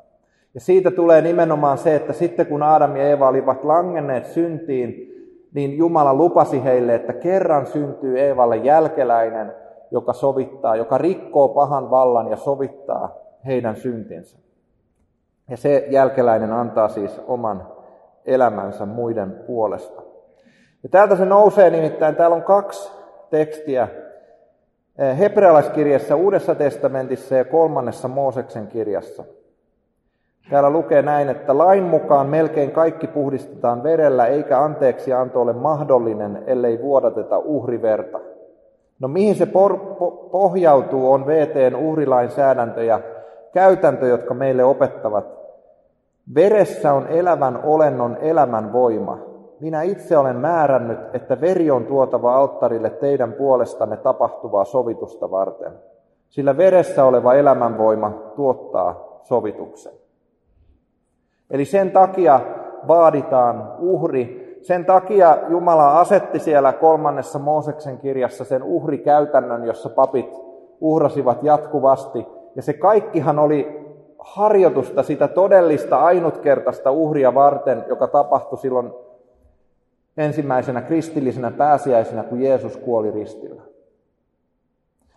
[0.55, 5.07] Ja siitä tulee nimenomaan se, että sitten kun Adam ja Eeva olivat langenneet syntiin,
[5.55, 9.53] niin Jumala lupasi heille, että kerran syntyy Eevalle jälkeläinen,
[9.91, 13.15] joka sovittaa, joka rikkoo pahan vallan ja sovittaa
[13.47, 14.39] heidän syntinsä.
[15.51, 17.67] Ja se jälkeläinen antaa siis oman
[18.27, 20.03] elämänsä muiden puolesta.
[20.83, 22.93] Ja täältä se nousee nimittäin, täällä on kaksi
[23.31, 23.89] tekstiä
[25.19, 29.25] hebrealaiskirjassa Uudessa testamentissa ja kolmannessa Mooseksen kirjassa.
[30.51, 36.43] Täällä lukee näin, että lain mukaan melkein kaikki puhdistetaan verellä, eikä anteeksi anto ole mahdollinen,
[36.47, 38.21] ellei vuodateta uhriverta.
[39.01, 43.01] No mihin se por- po- pohjautuu, on VTn uhrilainsäädäntö ja
[43.53, 45.25] käytäntö, jotka meille opettavat.
[46.35, 49.19] Veressä on elävän olennon elämän voima.
[49.61, 55.73] Minä itse olen määrännyt, että veri on tuotava alttarille teidän puolestanne tapahtuvaa sovitusta varten,
[56.29, 60.00] sillä veressä oleva elämänvoima tuottaa sovituksen.
[61.51, 62.41] Eli sen takia
[62.89, 64.41] vaaditaan uhri.
[64.63, 70.31] Sen takia Jumala asetti siellä kolmannessa Mooseksen kirjassa sen uhrikäytännön, jossa papit
[70.81, 72.27] uhrasivat jatkuvasti.
[72.57, 73.81] Ja se kaikkihan oli
[74.19, 78.93] harjoitusta sitä todellista ainutkertaista uhria varten, joka tapahtui silloin
[80.17, 83.63] ensimmäisenä kristillisenä pääsiäisenä, kun Jeesus kuoli ristillä.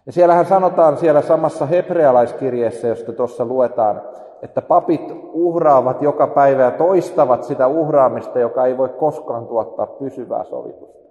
[0.05, 4.01] Ja siellähän sanotaan siellä samassa hebrealaiskirjeessä, josta tuossa luetaan,
[4.43, 5.01] että papit
[5.33, 11.09] uhraavat joka päivä ja toistavat sitä uhraamista, joka ei voi koskaan tuottaa pysyvää sovitusta.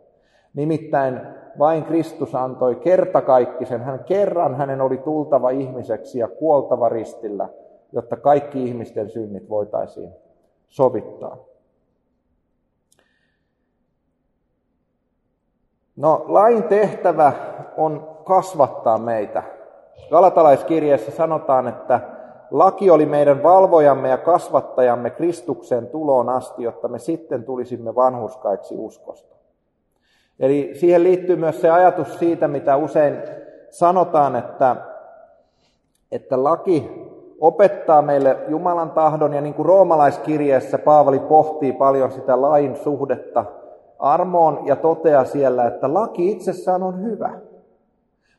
[0.54, 1.20] Nimittäin
[1.58, 7.48] vain Kristus antoi kertakaikkisen, hän kerran hänen oli tultava ihmiseksi ja kuoltava ristillä,
[7.92, 10.12] jotta kaikki ihmisten synnit voitaisiin
[10.68, 11.36] sovittaa.
[15.96, 17.32] No, lain tehtävä
[17.76, 19.42] on kasvattaa meitä.
[20.10, 22.00] Galatalaiskirjeessä sanotaan, että
[22.52, 29.36] laki oli meidän valvojamme ja kasvattajamme Kristuksen tuloon asti, jotta me sitten tulisimme vanhuskaiksi uskosta.
[30.40, 33.16] Eli siihen liittyy myös se ajatus siitä, mitä usein
[33.70, 34.76] sanotaan, että,
[36.12, 36.90] että laki
[37.40, 43.44] opettaa meille Jumalan tahdon, ja niin kuin roomalaiskirjeessä Paavali pohtii paljon sitä lain suhdetta
[43.98, 47.32] armoon ja toteaa siellä, että laki itsessään on hyvä.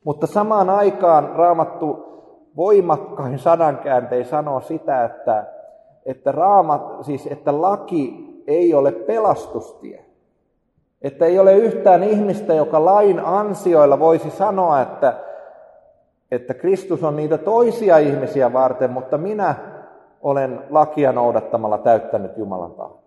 [0.03, 2.12] Mutta samaan aikaan raamattu
[2.57, 5.45] voimakkain sanankääntein sanoo sitä, että,
[6.05, 10.05] että, raamat, siis, että laki ei ole pelastustie.
[11.01, 15.13] Että ei ole yhtään ihmistä, joka lain ansioilla voisi sanoa, että,
[16.31, 19.55] että Kristus on niitä toisia ihmisiä varten, mutta minä
[20.21, 23.02] olen lakia noudattamalla täyttänyt Jumalan tahdon.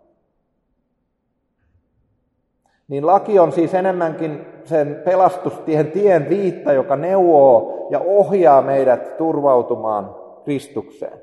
[2.88, 10.14] Niin laki on siis enemmänkin sen pelastustien tien viitta, joka neuvoo ja ohjaa meidät turvautumaan
[10.44, 11.20] Kristukseen.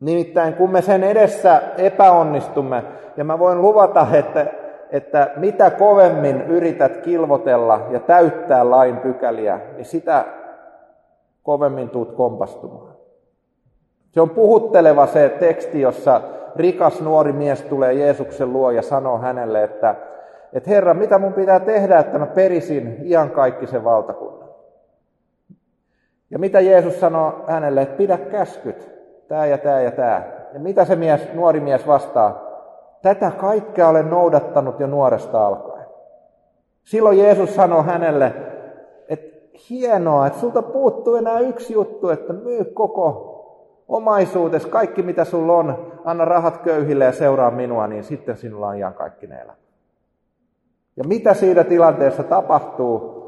[0.00, 2.82] Nimittäin kun me sen edessä epäonnistumme,
[3.16, 4.46] ja mä voin luvata, että,
[4.90, 10.24] että mitä kovemmin yrität kilvotella ja täyttää lain pykäliä, niin sitä
[11.42, 12.91] kovemmin tuut kompastumaan.
[14.12, 16.20] Se on puhutteleva se teksti, jossa
[16.56, 19.94] rikas nuori mies tulee Jeesuksen luo ja sanoo hänelle, että,
[20.52, 24.48] että Herra, mitä mun pitää tehdä, että mä perisin iankaikkisen valtakunnan?
[26.30, 28.90] Ja mitä Jeesus sanoo hänelle, että pidä käskyt,
[29.28, 30.22] tämä ja tämä ja tämä.
[30.54, 32.42] Ja mitä se mies, nuori mies vastaa?
[33.02, 35.86] Tätä kaikkea olen noudattanut jo nuoresta alkaen.
[36.84, 38.32] Silloin Jeesus sanoi hänelle,
[39.08, 43.31] että hienoa, että sulta puuttuu enää yksi juttu, että myy koko
[43.92, 48.76] omaisuutes, kaikki mitä sulla on, anna rahat köyhille ja seuraa minua, niin sitten sinulla on
[48.76, 49.56] ihan kaikki ne elämä.
[50.96, 53.22] Ja mitä siinä tilanteessa tapahtuu?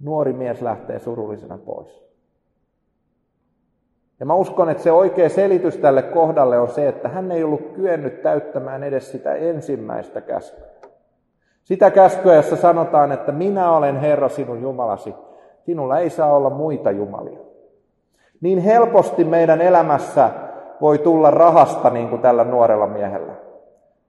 [0.00, 2.04] Nuori mies lähtee surullisena pois.
[4.20, 7.72] Ja mä uskon, että se oikea selitys tälle kohdalle on se, että hän ei ollut
[7.74, 10.66] kyennyt täyttämään edes sitä ensimmäistä käskyä.
[11.64, 15.14] Sitä käskyä, jossa sanotaan, että minä olen Herra sinun Jumalasi.
[15.66, 17.49] Sinulla ei saa olla muita jumalia.
[18.40, 20.30] Niin helposti meidän elämässä
[20.80, 23.32] voi tulla rahasta niin kuin tällä nuorella miehellä.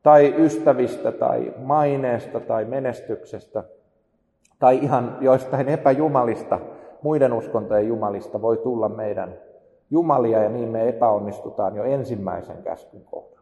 [0.04, 3.64] Tai ystävistä, tai maineesta, tai menestyksestä,
[4.60, 6.60] tai ihan joistain epäjumalista,
[7.02, 9.34] muiden uskontojen jumalista voi tulla meidän
[9.90, 13.42] jumalia, ja niin me epäonnistutaan jo ensimmäisen käskyn kohdalla.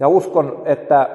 [0.00, 1.08] Ja uskon, että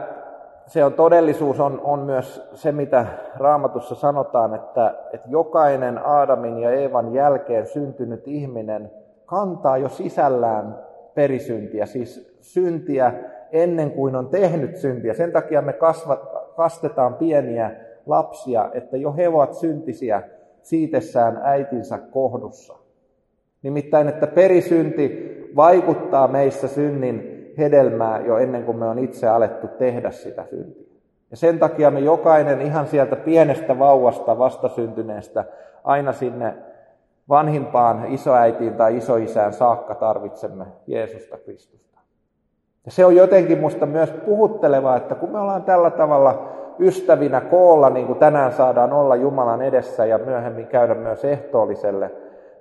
[0.68, 6.72] se on todellisuus on, on myös se, mitä raamatussa sanotaan, että, että jokainen Aadamin ja
[6.72, 8.92] Eevan jälkeen syntynyt ihminen
[9.26, 10.80] kantaa jo sisällään
[11.16, 13.14] perisyntiä, siis syntiä
[13.52, 15.14] ennen kuin on tehnyt syntiä.
[15.14, 16.20] Sen takia me kasvat,
[16.56, 17.72] kastetaan pieniä
[18.06, 20.24] lapsia, että jo he ovat syntisiä
[20.62, 22.76] siitessään äitinsä kohdussa.
[23.62, 30.12] Nimittäin, että perisynti vaikuttaa meissä synnin hedelmää jo ennen kuin me on itse alettu tehdä
[30.12, 30.94] sitä syntiä.
[31.32, 35.46] Ja sen takia me jokainen ihan sieltä pienestä vauvasta vastasyntyneestä
[35.84, 36.54] aina sinne
[37.30, 42.00] vanhimpaan isoäitiin tai isoisään saakka tarvitsemme Jeesusta Kristusta.
[42.86, 47.90] Ja se on jotenkin musta myös puhutteleva, että kun me ollaan tällä tavalla ystävinä koolla,
[47.90, 52.12] niin kuin tänään saadaan olla Jumalan edessä ja myöhemmin käydä myös ehtoolliselle,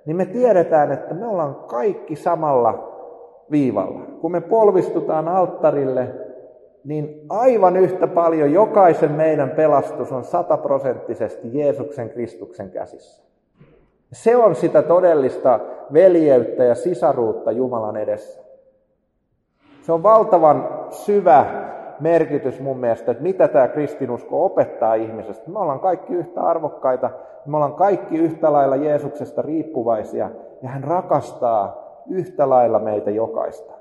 [0.05, 2.92] niin me tiedetään, että me ollaan kaikki samalla
[3.51, 3.99] viivalla.
[4.21, 6.09] Kun me polvistutaan alttarille,
[6.83, 13.23] niin aivan yhtä paljon jokaisen meidän pelastus on sataprosenttisesti Jeesuksen Kristuksen käsissä.
[14.11, 15.59] Se on sitä todellista
[15.93, 18.43] veljeyttä ja sisaruutta Jumalan edessä.
[19.81, 21.45] Se on valtavan syvä
[21.99, 25.49] merkitys mun mielestä, että mitä tämä kristinusko opettaa ihmisestä.
[25.51, 27.09] Me ollaan kaikki yhtä arvokkaita,
[27.45, 30.29] me ollaan kaikki yhtä lailla Jeesuksesta riippuvaisia,
[30.61, 33.73] ja hän rakastaa yhtä lailla meitä jokaista.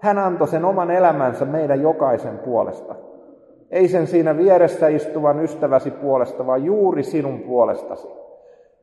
[0.00, 2.94] Hän antoi sen oman elämänsä meidän jokaisen puolesta.
[3.70, 8.08] Ei sen siinä vieressä istuvan ystäväsi puolesta, vaan juuri sinun puolestasi.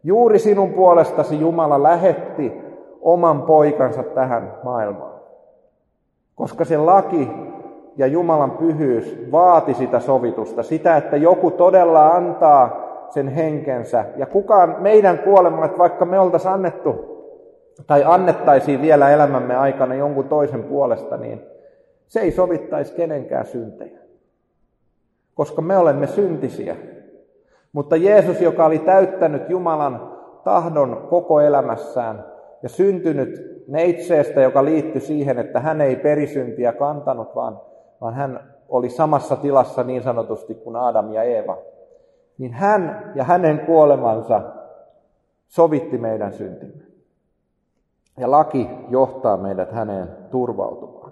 [0.04, 2.62] Juuri sinun puolestasi Jumala lähetti
[3.02, 5.20] oman poikansa tähän maailmaan.
[6.36, 7.30] Koska se laki
[7.98, 14.06] ja Jumalan pyhyys vaati sitä sovitusta, sitä, että joku todella antaa sen henkensä.
[14.16, 17.19] Ja kukaan meidän kuolemalle, vaikka me oltaisiin annettu
[17.88, 21.42] tai annettaisiin vielä elämämme aikana jonkun toisen puolesta, niin
[22.08, 24.00] se ei sovittaisi kenenkään syntejä.
[25.36, 26.76] Koska me olemme syntisiä.
[27.74, 32.26] Mutta Jeesus, joka oli täyttänyt Jumalan tahdon koko elämässään
[32.64, 37.62] ja syntynyt neitseestä, joka liittyi siihen, että hän ei perisyntiä kantanut, vaan,
[38.02, 41.58] vaan hän oli samassa tilassa niin sanotusti kuin Adam ja Eeva,
[42.38, 44.42] niin hän ja hänen kuolemansa
[45.48, 46.89] sovitti meidän syntimme.
[48.20, 51.12] Ja laki johtaa meidät häneen turvautumaan.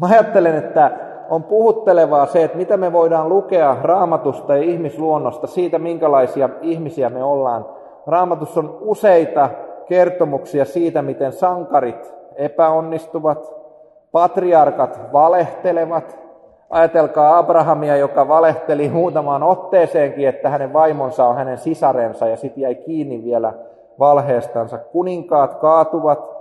[0.00, 0.90] Mä ajattelen, että
[1.30, 7.24] on puhuttelevaa se, että mitä me voidaan lukea raamatusta ja ihmisluonnosta, siitä minkälaisia ihmisiä me
[7.24, 7.66] ollaan.
[8.06, 9.48] Raamatussa on useita
[9.86, 13.54] kertomuksia siitä, miten sankarit epäonnistuvat,
[14.12, 16.18] patriarkat valehtelevat.
[16.70, 22.74] Ajatelkaa Abrahamia, joka valehteli muutamaan otteeseenkin, että hänen vaimonsa on hänen sisarensa ja sitten jäi
[22.74, 23.52] kiinni vielä
[23.98, 24.78] valheestansa.
[24.78, 26.32] Kuninkaat kaatuvat,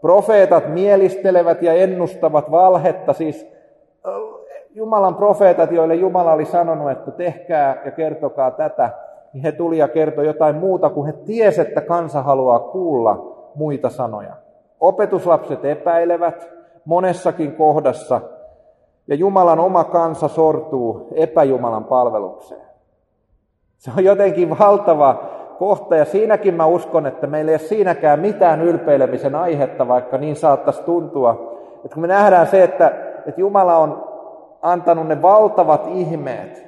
[0.00, 3.46] profeetat mielistelevät ja ennustavat valhetta, siis
[4.74, 8.90] Jumalan profeetat, joille Jumala oli sanonut, että tehkää ja kertokaa tätä,
[9.32, 13.90] niin he tuli ja kertoi jotain muuta, kun he tiesivät, että kansa haluaa kuulla muita
[13.90, 14.34] sanoja.
[14.80, 16.50] Opetuslapset epäilevät
[16.84, 18.20] monessakin kohdassa,
[19.06, 22.60] ja Jumalan oma kansa sortuu epäjumalan palvelukseen.
[23.78, 25.22] Se on jotenkin valtava
[25.60, 30.36] kohta, ja siinäkin mä uskon, että meillä ei ole siinäkään mitään ylpeilemisen aihetta, vaikka niin
[30.36, 31.56] saattaisi tuntua.
[31.84, 32.92] Että kun me nähdään se, että,
[33.26, 34.08] että Jumala on
[34.62, 36.64] antanut ne valtavat ihmeet,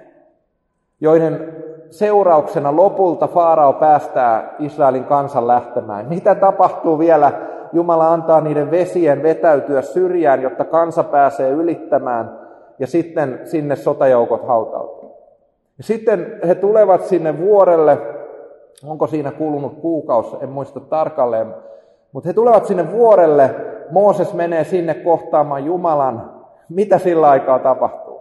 [1.00, 1.56] joiden
[1.90, 6.08] seurauksena lopulta Faarao päästää Israelin kansan lähtemään.
[6.08, 7.32] Mitä tapahtuu vielä?
[7.72, 12.38] Jumala antaa niiden vesien vetäytyä syrjään, jotta kansa pääsee ylittämään,
[12.78, 15.16] ja sitten sinne sotajoukot hautautuu.
[15.80, 17.98] Sitten he tulevat sinne vuorelle,
[18.84, 21.54] onko siinä kulunut kuukausi, en muista tarkalleen,
[22.12, 23.54] mutta he tulevat sinne vuorelle,
[23.92, 26.42] Mooses menee sinne kohtaamaan Jumalan.
[26.68, 28.20] Mitä sillä aikaa tapahtuu?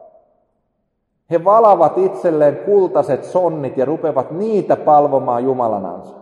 [1.32, 6.16] He valavat itselleen kultaiset sonnit ja rupevat niitä palvomaan Jumalanansa.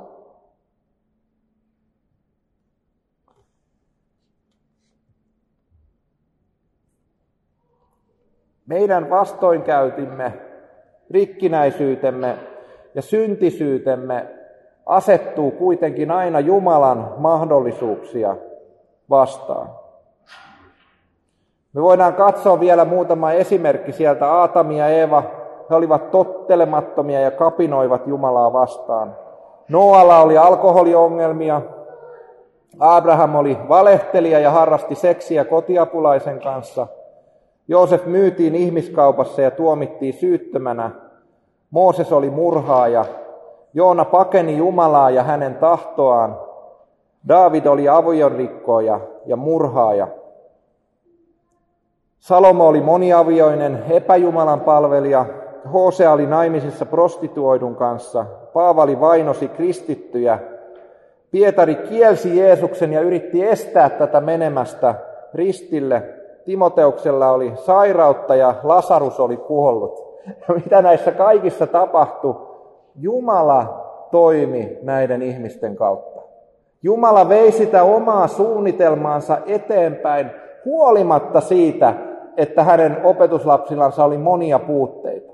[8.66, 10.34] Meidän vastoinkäytimme,
[11.12, 12.38] rikkinäisyytemme
[12.96, 14.28] ja syntisyytemme
[14.86, 18.36] asettuu kuitenkin aina Jumalan mahdollisuuksia
[19.10, 19.70] vastaan.
[21.74, 24.32] Me voidaan katsoa vielä muutama esimerkki sieltä.
[24.32, 25.24] Aatami ja Eeva,
[25.70, 29.16] he olivat tottelemattomia ja kapinoivat Jumalaa vastaan.
[29.70, 31.62] Noalla oli alkoholiongelmia.
[32.80, 36.88] Abraham oli valehtelija ja harrasti seksiä kotiapulaisen kanssa.
[37.68, 40.92] Joosef myytiin ihmiskaupassa ja tuomittiin syyttömänä.
[41.72, 43.06] Mooses oli murhaaja.
[43.74, 46.40] Joona pakeni Jumalaa ja hänen tahtoaan.
[47.28, 50.08] David oli avionrikkooja ja murhaaja.
[52.20, 55.26] Salomo oli moniavioinen epäjumalan palvelija,
[55.74, 60.40] Hosea oli naimisissa prostituoidun kanssa, Paavali vainosi kristittyjä,
[61.32, 64.96] Pietari kielsi Jeesuksen ja yritti estää tätä menemästä
[65.34, 66.04] ristille.
[66.46, 70.09] Timoteuksella oli sairautta ja Lasarus oli kuollut.
[70.64, 72.36] Mitä näissä kaikissa tapahtui?
[72.96, 76.22] Jumala toimi näiden ihmisten kautta.
[76.84, 80.32] Jumala vei sitä omaa suunnitelmaansa eteenpäin
[80.66, 81.94] huolimatta siitä,
[82.38, 85.34] että hänen opetuslapsillansa oli monia puutteita.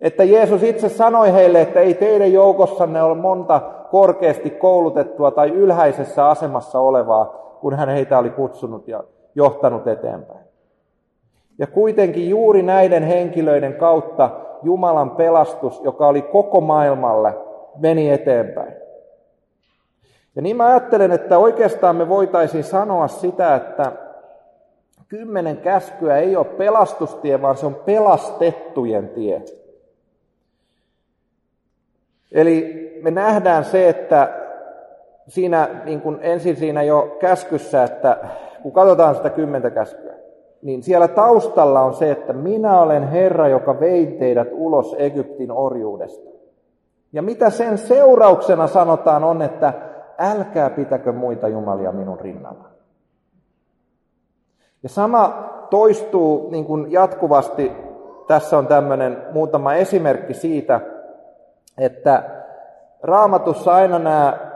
[0.00, 6.28] Että Jeesus itse sanoi heille, että ei teidän joukossanne ole monta korkeasti koulutettua tai ylhäisessä
[6.28, 7.24] asemassa olevaa,
[7.60, 10.39] kun hän heitä oli kutsunut ja johtanut eteenpäin.
[11.60, 14.30] Ja kuitenkin juuri näiden henkilöiden kautta
[14.62, 17.34] Jumalan pelastus, joka oli koko maailmalle,
[17.76, 18.74] meni eteenpäin.
[20.36, 23.92] Ja niin mä ajattelen, että oikeastaan me voitaisiin sanoa sitä, että
[25.08, 29.42] Kymmenen käskyä ei ole pelastustie, vaan se on pelastettujen tie.
[32.32, 34.28] Eli me nähdään se, että
[35.28, 38.16] siinä niin kuin ensin siinä jo käskyssä, että
[38.62, 40.14] kun katsotaan sitä kymmentä käskyä,
[40.62, 46.30] niin siellä taustalla on se, että minä olen Herra, joka vei teidät ulos Egyptin orjuudesta.
[47.12, 49.72] Ja mitä sen seurauksena sanotaan on, että
[50.18, 52.64] älkää pitäkö muita jumalia minun rinnalla.
[54.82, 57.72] Ja sama toistuu niin kuin jatkuvasti.
[58.26, 60.80] Tässä on tämmöinen muutama esimerkki siitä,
[61.78, 62.22] että
[63.02, 64.49] raamatussa aina nämä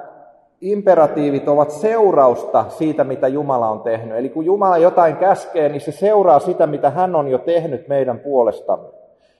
[0.61, 4.19] imperatiivit ovat seurausta siitä, mitä Jumala on tehnyt.
[4.19, 8.19] Eli kun Jumala jotain käskee, niin se seuraa sitä, mitä hän on jo tehnyt meidän
[8.21, 8.89] puolestamme.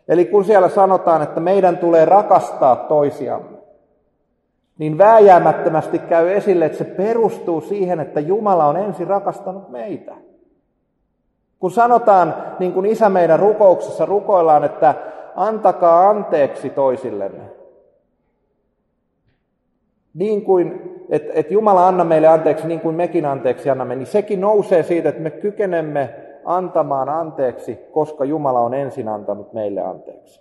[0.09, 3.59] Eli kun siellä sanotaan, että meidän tulee rakastaa toisiamme,
[4.79, 10.15] niin vääjäämättömästi käy esille, että se perustuu siihen, että Jumala on ensin rakastanut meitä.
[11.59, 14.95] Kun sanotaan, niin kuin isä meidän rukouksessa rukoillaan, että
[15.37, 17.43] antakaa anteeksi toisillenne.
[20.15, 24.41] Niin kuin, että et Jumala anna meille anteeksi niin kuin mekin anteeksi annamme, niin sekin
[24.41, 30.41] nousee siitä, että me kykenemme antamaan anteeksi, koska Jumala on ensin antanut meille anteeksi.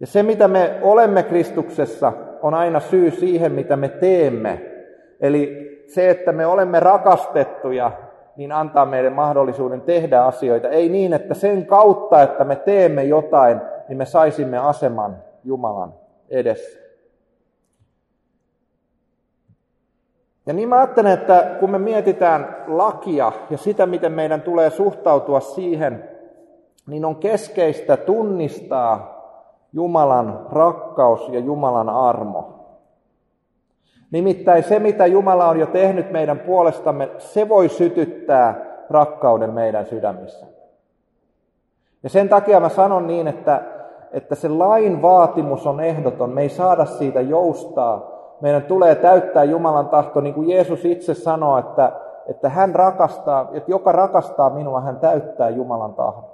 [0.00, 2.12] Ja se, mitä me olemme Kristuksessa,
[2.42, 4.62] on aina syy siihen, mitä me teemme.
[5.20, 7.92] Eli se, että me olemme rakastettuja,
[8.36, 10.68] niin antaa meille mahdollisuuden tehdä asioita.
[10.68, 15.94] Ei niin, että sen kautta, että me teemme jotain, niin me saisimme aseman Jumalan
[16.30, 16.81] edessä.
[20.46, 25.40] Ja niin mä ajattelen, että kun me mietitään lakia ja sitä, miten meidän tulee suhtautua
[25.40, 26.08] siihen,
[26.86, 29.22] niin on keskeistä tunnistaa
[29.72, 32.62] Jumalan rakkaus ja Jumalan armo.
[34.10, 38.54] Nimittäin se, mitä Jumala on jo tehnyt meidän puolestamme, se voi sytyttää
[38.90, 40.46] rakkauden meidän sydämissä.
[42.02, 43.62] Ja sen takia mä sanon niin, että,
[44.12, 46.30] että se lain vaatimus on ehdoton.
[46.30, 48.11] Me ei saada siitä joustaa.
[48.42, 51.92] Meidän tulee täyttää Jumalan tahto, niin kuin Jeesus itse sanoo, että,
[52.26, 56.24] että hän rakastaa, että joka rakastaa minua, hän täyttää Jumalan tahdon.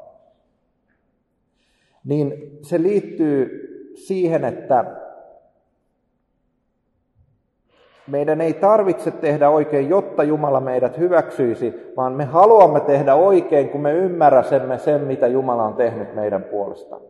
[2.05, 4.85] Niin se liittyy siihen, että
[8.07, 13.81] meidän ei tarvitse tehdä oikein, jotta Jumala meidät hyväksyisi, vaan me haluamme tehdä oikein, kun
[13.81, 17.09] me ymmärrämme sen, mitä Jumala on tehnyt meidän puolestamme.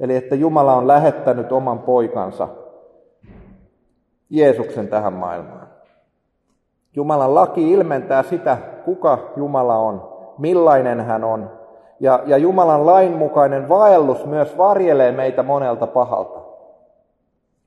[0.00, 2.48] Eli että Jumala on lähettänyt oman poikansa,
[4.30, 5.68] Jeesuksen tähän maailmaan.
[6.96, 10.08] Jumalan laki ilmentää sitä, kuka Jumala on,
[10.38, 11.50] millainen hän on.
[12.00, 16.40] Ja, ja Jumalan lainmukainen vaellus myös varjelee meitä monelta pahalta.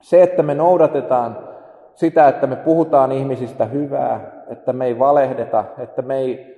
[0.01, 1.38] Se, että me noudatetaan
[1.95, 6.57] sitä, että me puhutaan ihmisistä hyvää, että me ei valehdeta, että me ei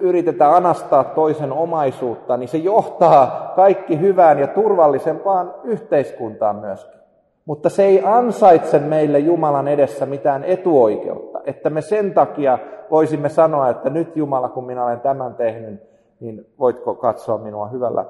[0.00, 6.99] yritetä anastaa toisen omaisuutta, niin se johtaa kaikki hyvään ja turvallisempaan yhteiskuntaan myöskin.
[7.44, 12.58] Mutta se ei ansaitse meille Jumalan edessä mitään etuoikeutta, että me sen takia
[12.90, 15.80] voisimme sanoa, että nyt Jumala, kun minä olen tämän tehnyt,
[16.20, 18.04] niin voitko katsoa minua hyvällä.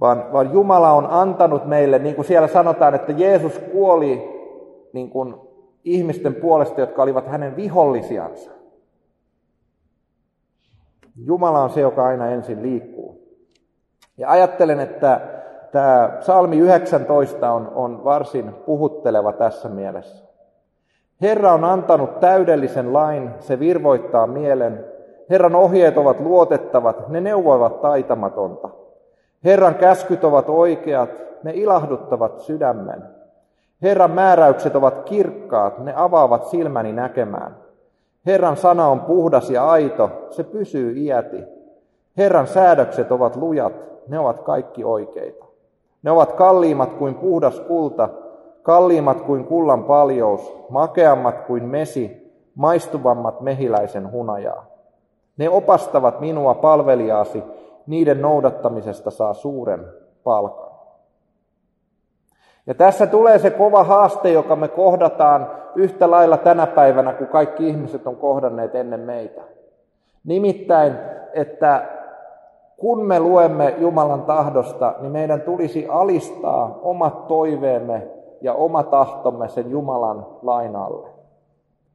[0.00, 4.40] Vaan, vaan Jumala on antanut meille, niin kuin siellä sanotaan, että Jeesus kuoli
[4.92, 5.34] niin kuin
[5.84, 8.50] ihmisten puolesta, jotka olivat hänen vihollisiansa.
[11.24, 13.20] Jumala on se, joka aina ensin liikkuu.
[14.16, 15.20] Ja ajattelen, että
[15.72, 20.24] tämä psalmi 19 on, on varsin puhutteleva tässä mielessä.
[21.20, 24.84] Herra on antanut täydellisen lain, se virvoittaa mielen.
[25.30, 28.68] Herran ohjeet ovat luotettavat, ne neuvoivat taitamatonta.
[29.44, 31.10] Herran käskyt ovat oikeat,
[31.42, 33.02] ne ilahduttavat sydämen.
[33.82, 37.56] Herran määräykset ovat kirkkaat, ne avaavat silmäni näkemään.
[38.26, 41.44] Herran sana on puhdas ja aito, se pysyy iäti.
[42.16, 43.72] Herran säädökset ovat lujat,
[44.08, 45.49] ne ovat kaikki oikeita.
[46.02, 48.08] Ne ovat kalliimmat kuin puhdas kulta,
[48.62, 54.66] kalliimmat kuin kullan paljous, makeammat kuin mesi, maistuvammat mehiläisen hunajaa.
[55.36, 57.42] Ne opastavat minua palvelijaasi,
[57.86, 59.84] niiden noudattamisesta saa suuren
[60.24, 60.70] palkan.
[62.66, 67.68] Ja tässä tulee se kova haaste, joka me kohdataan yhtä lailla tänä päivänä, kun kaikki
[67.68, 69.42] ihmiset on kohdanneet ennen meitä.
[70.24, 70.96] Nimittäin,
[71.32, 71.99] että
[72.80, 78.08] kun me luemme Jumalan tahdosta, niin meidän tulisi alistaa omat toiveemme
[78.40, 81.08] ja oma tahtomme sen Jumalan lainalle.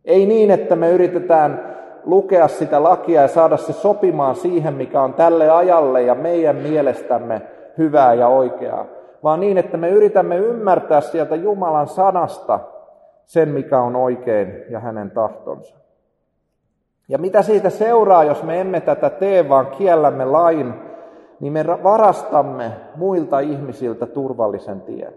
[0.05, 5.13] Ei niin, että me yritetään lukea sitä lakia ja saada se sopimaan siihen, mikä on
[5.13, 7.41] tälle ajalle ja meidän mielestämme
[7.77, 8.85] hyvää ja oikeaa,
[9.23, 12.59] vaan niin, että me yritämme ymmärtää sieltä Jumalan sanasta
[13.25, 15.84] sen, mikä on oikein ja hänen tahtonsa.
[17.07, 20.73] Ja mitä siitä seuraa, jos me emme tätä tee, vaan kiellämme lain,
[21.39, 25.13] niin me varastamme muilta ihmisiltä turvallisen tien.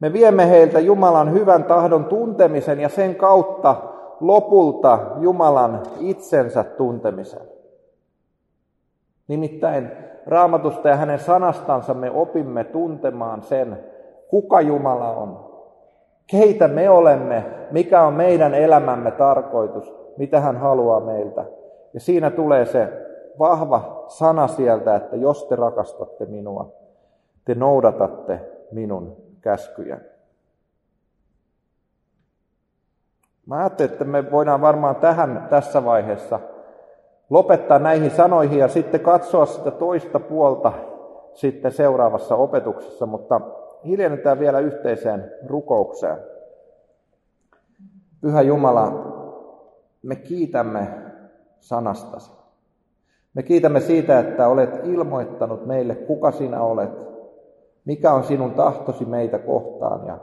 [0.00, 3.76] Me viemme heiltä Jumalan hyvän tahdon tuntemisen ja sen kautta
[4.20, 7.42] lopulta Jumalan itsensä tuntemisen.
[9.28, 9.90] Nimittäin
[10.26, 13.84] raamatusta ja hänen sanastansa me opimme tuntemaan sen,
[14.28, 15.50] kuka Jumala on,
[16.26, 21.44] keitä me olemme, mikä on meidän elämämme tarkoitus, mitä hän haluaa meiltä.
[21.94, 22.88] Ja siinä tulee se
[23.38, 26.72] vahva sana sieltä, että jos te rakastatte minua,
[27.44, 28.40] te noudatatte
[28.72, 30.04] minun käskyjäni.
[33.46, 36.40] Mä ajattelin, että me voidaan varmaan tähän tässä vaiheessa
[37.30, 40.72] lopettaa näihin sanoihin ja sitten katsoa sitä toista puolta
[41.34, 43.40] sitten seuraavassa opetuksessa, mutta
[43.84, 46.18] hiljennytään vielä yhteiseen rukoukseen.
[48.20, 49.19] Pyhä Jumala,
[50.02, 50.88] me kiitämme
[51.58, 52.32] sanastasi.
[53.34, 56.90] Me kiitämme siitä, että olet ilmoittanut meille, kuka sinä olet,
[57.84, 60.18] mikä on sinun tahtosi meitä kohtaan ja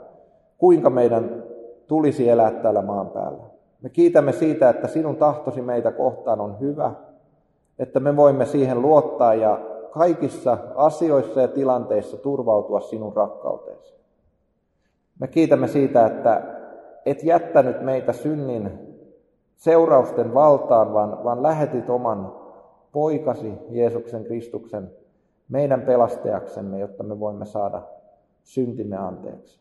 [0.58, 1.42] kuinka meidän
[1.86, 3.42] tulisi elää täällä maan päällä.
[3.82, 6.92] Me kiitämme siitä, että sinun tahtosi meitä kohtaan on hyvä,
[7.78, 9.60] että me voimme siihen luottaa ja
[9.90, 13.94] kaikissa asioissa ja tilanteissa turvautua sinun rakkauteesi.
[15.20, 16.42] Me kiitämme siitä, että
[17.06, 18.87] et jättänyt meitä synnin
[19.58, 22.32] seurausten valtaan, vaan, vaan lähetit oman
[22.92, 24.90] poikasi Jeesuksen Kristuksen
[25.48, 27.82] meidän pelastajaksemme, jotta me voimme saada
[28.44, 29.60] syntimme anteeksi.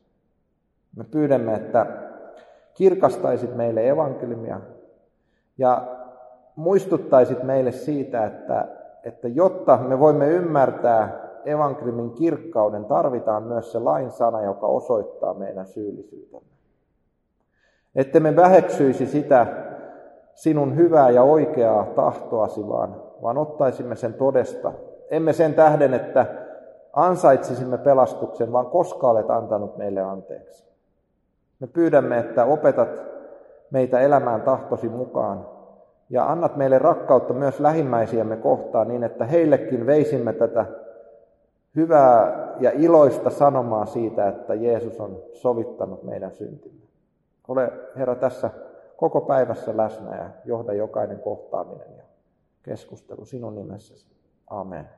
[0.96, 1.86] Me pyydämme, että
[2.74, 4.62] kirkastaisit meille evankeliumia
[5.58, 5.88] ja
[6.56, 8.68] muistuttaisit meille siitä, että,
[9.04, 15.66] että jotta me voimme ymmärtää evankeliumin kirkkauden, tarvitaan myös se lain sana, joka osoittaa meidän
[15.66, 16.48] syyllisyytemme.
[17.96, 19.67] Että me väheksyisi sitä
[20.38, 24.74] sinun hyvää ja oikeaa tahtoasi, vaan, vaan ottaisimme sen todesta.
[25.10, 26.26] Emme sen tähden, että
[26.94, 30.68] ansaitsisimme pelastuksen, vaan koska olet antanut meille anteeksi.
[31.60, 32.90] Me pyydämme, että opetat
[33.72, 35.46] meitä elämään tahtosi mukaan
[36.10, 40.66] ja annat meille rakkautta myös lähimmäisiämme kohtaan niin, että heillekin veisimme tätä
[41.76, 46.82] hyvää ja iloista sanomaa siitä, että Jeesus on sovittanut meidän syntimme.
[47.48, 48.50] Ole Herra tässä
[48.98, 52.04] koko päivässä läsnä ja johda jokainen kohtaaminen ja
[52.64, 54.08] keskustelu sinun nimessäsi.
[54.48, 54.90] Amen.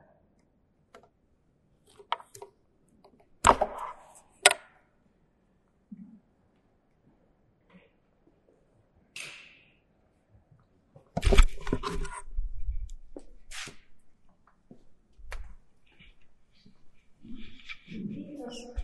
[17.86, 18.74] Kiitos,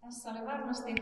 [0.00, 0.94] Tässä oli varmasti